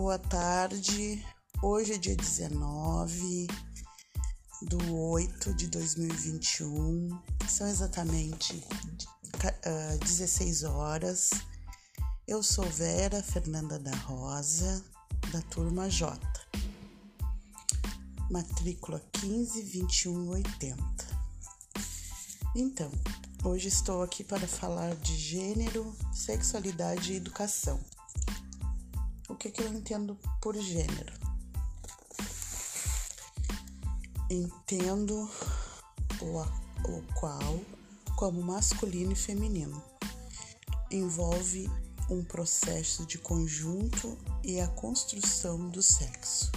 [0.00, 1.22] boa tarde.
[1.62, 3.46] Hoje é dia 19
[4.62, 7.20] do 8 de 2021.
[7.46, 11.28] São exatamente uh, 16 horas.
[12.26, 14.82] Eu sou Vera Fernanda da Rosa,
[15.32, 16.18] da turma J.
[18.30, 20.80] Matrícula 152180.
[22.56, 22.90] Então,
[23.44, 27.78] hoje estou aqui para falar de gênero, sexualidade e educação
[29.40, 31.14] que, que eu entendo por gênero?
[34.28, 35.28] Entendo
[36.20, 36.42] o,
[36.86, 37.58] o qual
[38.16, 39.82] como masculino e feminino.
[40.90, 41.70] Envolve
[42.10, 46.52] um processo de conjunto e a construção do sexo.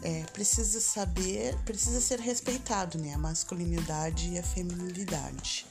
[0.00, 3.14] É, precisa saber, precisa ser respeitado, né?
[3.14, 5.66] A masculinidade e a feminilidade.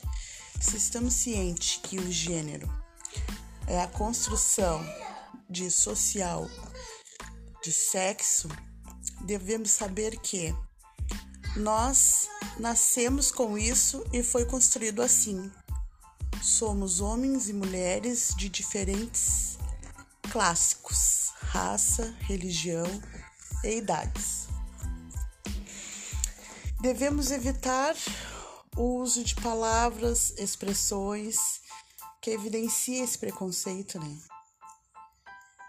[0.59, 2.69] Se estamos cientes que o gênero
[3.67, 4.83] é a construção
[5.49, 6.47] de social
[7.63, 8.49] de sexo,
[9.21, 10.55] devemos saber que
[11.55, 12.27] nós
[12.59, 15.51] nascemos com isso e foi construído assim.
[16.41, 19.57] Somos homens e mulheres de diferentes
[20.31, 22.87] clássicos, raça, religião
[23.63, 24.47] e idades.
[26.81, 27.95] Devemos evitar
[28.75, 31.37] o uso de palavras, expressões
[32.19, 34.30] que evidenciem esse preconceito, né?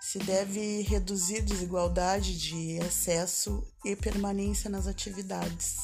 [0.03, 5.77] Se deve reduzir desigualdade de acesso e permanência nas atividades.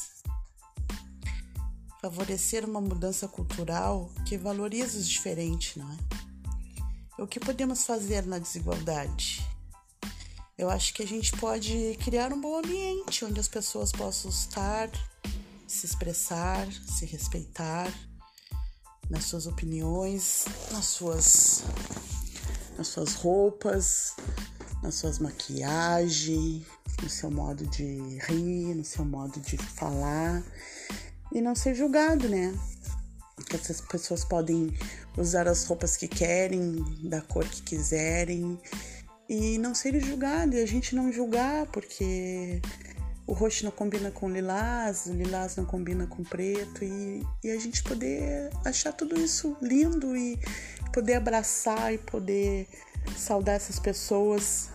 [2.01, 7.21] Favorecer uma mudança cultural que valoriza os diferentes, não é?
[7.21, 9.41] O que podemos fazer na desigualdade?
[10.57, 14.91] Eu acho que a gente pode criar um bom ambiente onde as pessoas possam estar,
[15.65, 17.87] se expressar, se respeitar
[19.09, 21.63] nas suas opiniões, nas suas
[22.79, 24.15] nas suas roupas,
[24.81, 26.63] nas suas maquiagens,
[27.03, 30.41] no seu modo de rir, no seu modo de falar
[31.33, 32.57] e não ser julgado, né?
[33.49, 34.73] Que essas pessoas podem
[35.17, 38.57] usar as roupas que querem, da cor que quiserem
[39.27, 42.61] e não serem julgados e a gente não julgar porque
[43.29, 47.59] o roxo não combina com lilás, o lilás não combina com preto e, e a
[47.59, 50.39] gente poder achar tudo isso lindo e
[50.91, 52.67] poder abraçar e poder
[53.15, 54.71] saudar essas pessoas,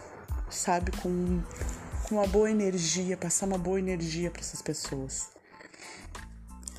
[0.49, 1.43] sabe, com,
[2.05, 5.31] com uma boa energia, passar uma boa energia para essas pessoas.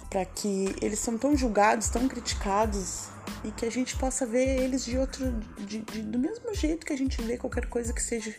[0.09, 3.09] Para que eles são tão julgados, tão criticados
[3.44, 6.94] e que a gente possa ver eles de outro de, de, do mesmo jeito que
[6.94, 8.34] a gente vê qualquer coisa que seja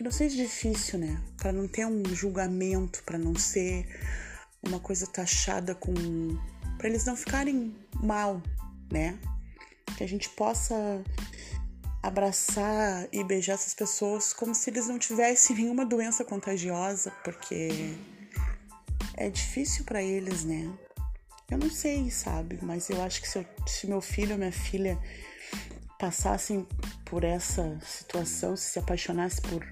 [0.00, 1.22] que não seja difícil, né?
[1.36, 3.86] Para não ter um julgamento, para não ser
[4.62, 5.92] uma coisa taxada com.
[6.78, 8.42] para eles não ficarem mal,
[8.90, 9.18] né?
[9.98, 10.74] Que a gente possa
[12.02, 17.94] abraçar e beijar essas pessoas como se eles não tivessem nenhuma doença contagiosa, porque
[19.18, 20.72] é difícil para eles, né?
[21.50, 22.58] Eu não sei, sabe?
[22.62, 24.98] Mas eu acho que se, eu, se meu filho ou minha filha
[26.00, 26.66] passassem
[27.04, 29.62] por essa situação, se se apaixonasse por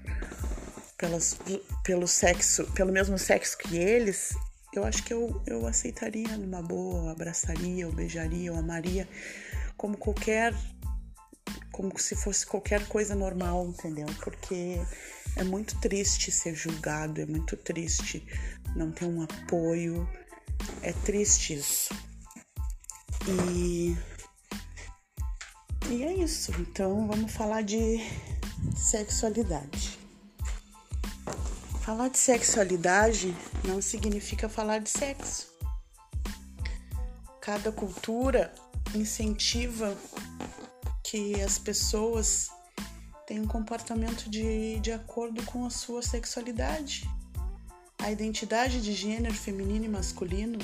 [0.97, 1.39] pelas,
[1.83, 4.35] pelo sexo, pelo mesmo sexo que eles,
[4.73, 9.07] eu acho que eu, eu aceitaria numa boa, eu abraçaria, eu beijaria, eu amaria
[9.75, 10.53] como qualquer
[11.71, 14.05] como se fosse qualquer coisa normal, entendeu?
[14.21, 14.77] Porque
[15.37, 18.27] é muito triste ser julgado, é muito triste
[18.75, 20.07] não ter um apoio,
[20.81, 21.93] é triste isso.
[23.25, 23.95] E
[25.91, 26.51] e é isso.
[26.59, 27.99] Então vamos falar de
[28.75, 29.97] sexualidade.
[31.81, 33.35] Falar de sexualidade
[33.65, 35.47] não significa falar de sexo.
[37.41, 38.53] Cada cultura
[38.93, 39.97] incentiva
[41.03, 42.51] que as pessoas
[43.25, 47.09] tenham um comportamento de, de acordo com a sua sexualidade.
[47.97, 50.59] A identidade de gênero feminino e masculino,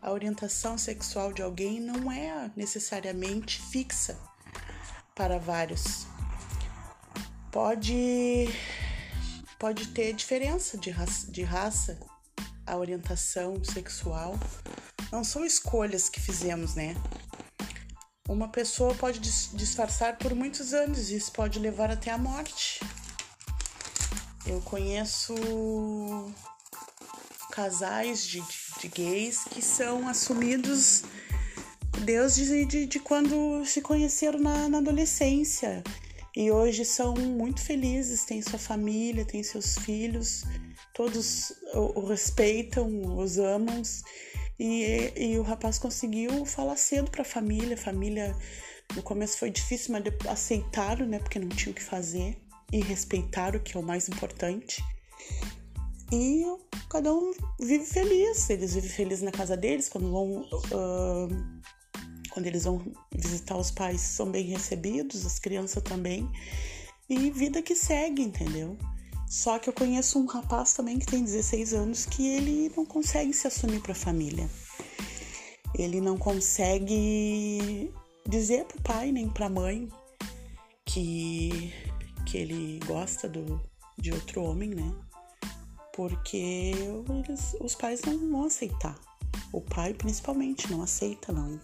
[0.00, 4.16] a orientação sexual de alguém não é necessariamente fixa
[5.14, 6.06] para vários.
[7.50, 8.48] Pode,
[9.58, 12.00] pode ter diferença de raça, de raça,
[12.66, 14.38] a orientação sexual.
[15.10, 16.96] Não são escolhas que fizemos, né?
[18.28, 22.80] Uma pessoa pode disfarçar por muitos anos e isso pode levar até a morte.
[24.46, 25.34] Eu conheço
[27.50, 31.04] casais de, de, de gays que são assumidos
[32.02, 35.82] desde de, de quando se conheceram na, na adolescência.
[36.34, 40.44] E hoje são muito felizes, têm sua família, têm seus filhos,
[40.94, 43.82] todos o, respeitam, os amam.
[44.58, 47.76] E, e, o rapaz conseguiu falar cedo para a família.
[47.76, 48.34] Família
[48.94, 51.18] no começo foi difícil, mas aceitaram, né?
[51.18, 52.36] Porque não tinha o que fazer.
[52.72, 54.82] e respeitar o que é o mais importante.
[56.10, 56.44] E
[56.88, 58.48] cada um vive feliz.
[58.48, 60.42] Eles vivem felizes na casa deles quando vão.
[60.70, 61.62] Uh,
[62.32, 62.82] quando eles vão
[63.14, 66.28] visitar os pais, são bem recebidos, as crianças também.
[67.08, 68.76] E vida que segue, entendeu?
[69.28, 73.32] Só que eu conheço um rapaz também que tem 16 anos que ele não consegue
[73.34, 74.48] se assumir para a família.
[75.74, 77.92] Ele não consegue
[78.26, 79.88] dizer pro pai nem pra mãe
[80.86, 81.72] que,
[82.26, 83.60] que ele gosta do,
[83.98, 84.90] de outro homem, né?
[85.94, 86.72] Porque
[87.26, 88.98] eles, os pais não vão aceitar.
[89.52, 91.60] O pai, principalmente, não aceita, não.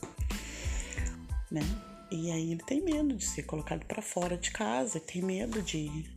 [1.51, 1.63] Né?
[2.11, 6.09] E aí ele tem medo de ser colocado para fora de casa, tem medo de,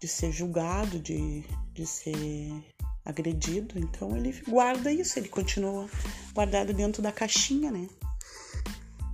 [0.00, 1.44] de ser julgado, de,
[1.74, 2.52] de ser
[3.04, 3.78] agredido.
[3.78, 5.88] Então ele guarda isso, ele continua
[6.32, 7.88] guardado dentro da caixinha, né?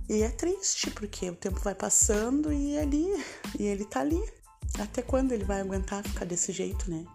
[0.07, 3.07] E é triste, porque o tempo vai passando e ele,
[3.59, 4.21] e ele tá ali.
[4.79, 7.05] Até quando ele vai aguentar ficar desse jeito, né?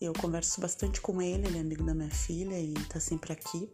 [0.00, 3.70] Eu converso bastante com ele, ele é amigo da minha filha e tá sempre aqui.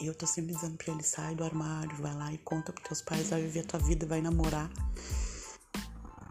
[0.00, 2.86] E eu tô sempre dizendo pra ele, sai do armário, vai lá e conta pros
[2.88, 4.70] teus pais, vai viver a tua vida, vai namorar,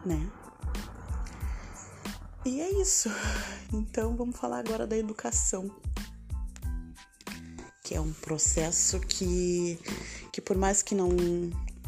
[0.04, 0.30] né?
[2.44, 3.08] E é isso.
[3.72, 5.70] Então vamos falar agora da educação
[7.90, 9.76] que é um processo que,
[10.32, 11.10] que por mais que não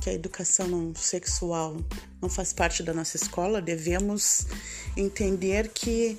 [0.01, 1.77] que a educação não sexual
[2.21, 4.49] não faz parte da nossa escola, devemos
[4.97, 6.19] entender que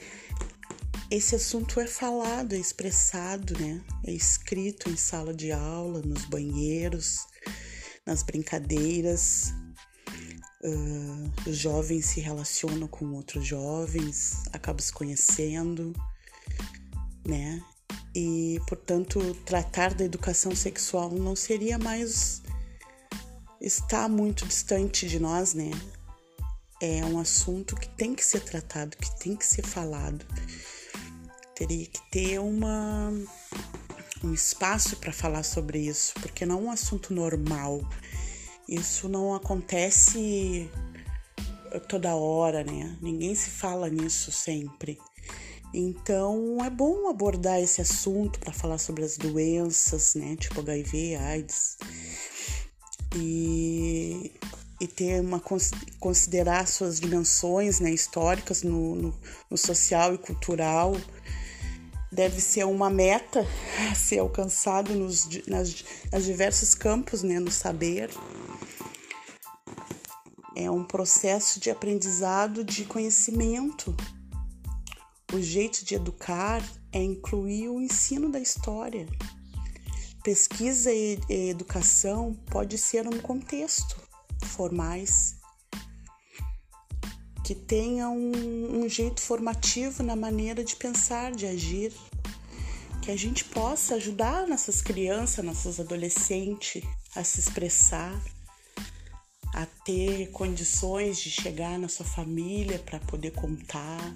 [1.15, 3.81] esse assunto é falado, é expressado, né?
[4.05, 7.25] É escrito em sala de aula, nos banheiros,
[8.05, 9.53] nas brincadeiras.
[10.63, 15.93] Uh, os jovens se relacionam com outros jovens, acabam se conhecendo,
[17.27, 17.61] né?
[18.15, 22.41] e, portanto, tratar da educação sexual não seria mais
[23.59, 25.71] estar muito distante de nós, né?
[26.81, 30.25] É um assunto que tem que ser tratado, que tem que ser falado.
[31.65, 33.09] Teria que ter uma
[34.21, 37.79] um espaço para falar sobre isso, porque não é um assunto normal.
[38.67, 40.69] Isso não acontece
[41.87, 42.97] toda hora, né?
[43.01, 44.99] Ninguém se fala nisso sempre.
[45.73, 51.77] Então é bom abordar esse assunto para falar sobre as doenças, né, tipo HIV, AIDS,
[53.15, 54.33] e,
[54.81, 55.41] e ter uma
[55.97, 59.19] considerar suas dimensões, né, históricas no, no,
[59.49, 60.93] no social e cultural
[62.13, 63.45] deve ser uma meta
[63.91, 68.09] a ser alcançado nos nas, nas diversos campos, né, no saber.
[70.55, 73.95] É um processo de aprendizado de conhecimento
[75.33, 79.07] o jeito de educar é incluir o ensino da história.
[80.23, 83.97] Pesquisa e educação pode ser um contexto
[84.43, 85.42] formais
[87.43, 91.93] que tenha um, um jeito formativo na maneira de pensar, de agir,
[93.01, 96.83] que a gente possa ajudar nossas crianças, nossos adolescentes
[97.15, 98.17] a se expressar,
[99.53, 104.13] a ter condições de chegar na sua família para poder contar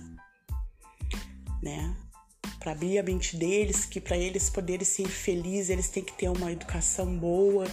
[1.62, 1.96] né?
[2.60, 6.30] Para abrir a mente deles, que para eles poderem ser felizes, eles têm que ter
[6.30, 7.66] uma educação boa,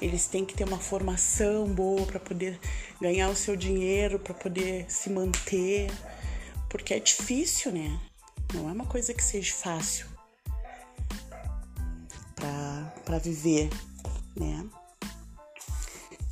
[0.00, 2.58] eles têm que ter uma formação boa para poder
[3.00, 5.90] ganhar o seu dinheiro, para poder se manter,
[6.68, 8.00] porque é difícil, né?
[8.54, 10.06] Não é uma coisa que seja fácil
[13.04, 13.70] para viver,
[14.36, 14.64] né?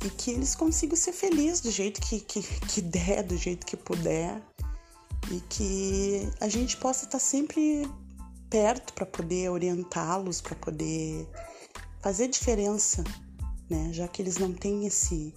[0.05, 3.75] E que eles consigam ser felizes do jeito que, que, que der, do jeito que
[3.75, 4.41] puder
[5.31, 7.89] e que a gente possa estar sempre
[8.49, 11.27] perto para poder orientá-los, para poder
[12.01, 13.03] fazer diferença,
[13.69, 13.89] né?
[13.91, 15.33] Já que eles não têm esse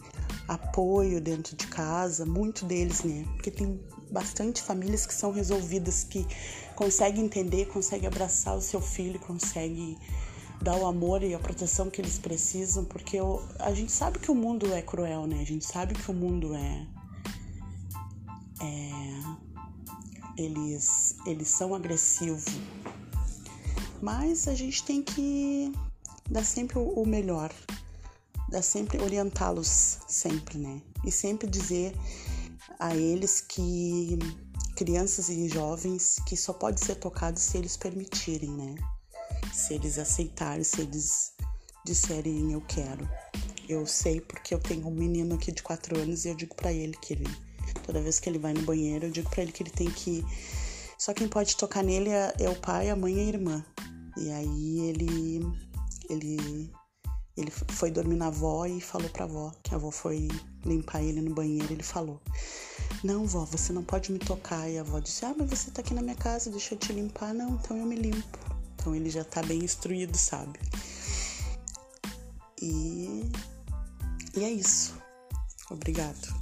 [0.46, 3.25] apoio dentro de casa, muito deles, né?
[3.34, 6.26] Porque tem bastante famílias que são resolvidas, que
[6.75, 9.96] conseguem entender, conseguem abraçar o seu filho, conseguem
[10.62, 14.30] dar o amor e a proteção que eles precisam, porque eu, a gente sabe que
[14.30, 15.40] o mundo é cruel, né?
[15.40, 16.87] A gente sabe que o mundo é,
[18.60, 19.10] é
[20.37, 22.44] eles, eles são agressivos.
[24.02, 25.72] Mas a gente tem que
[26.28, 27.52] dar sempre o melhor,
[28.50, 30.83] dar sempre orientá-los sempre, né?
[31.04, 31.95] E sempre dizer
[32.78, 34.19] a eles que
[34.76, 38.75] crianças e jovens que só pode ser tocado se eles permitirem, né?
[39.52, 41.33] Se eles aceitarem, se eles
[41.85, 43.09] disserem eu quero.
[43.69, 46.73] Eu sei porque eu tenho um menino aqui de 4 anos e eu digo para
[46.73, 47.25] ele que ele
[47.85, 50.25] Toda vez que ele vai no banheiro, eu digo para ele que ele tem que.
[50.99, 53.64] Só quem pode tocar nele é, é o pai, a mãe e a irmã.
[54.16, 55.40] E aí ele.
[56.09, 56.71] Ele
[57.37, 60.28] Ele foi dormir na avó e falou pra avó que a avó foi
[60.64, 61.72] limpar ele no banheiro.
[61.72, 62.20] Ele falou:
[63.02, 64.68] Não, vó, você não pode me tocar.
[64.68, 66.92] E a avó disse: Ah, mas você tá aqui na minha casa, deixa eu te
[66.92, 67.32] limpar.
[67.32, 68.38] Não, então eu me limpo.
[68.75, 70.58] Então ele já tá bem instruído, sabe?
[72.60, 73.30] E,
[74.37, 74.94] e é isso.
[75.70, 76.39] Obrigado.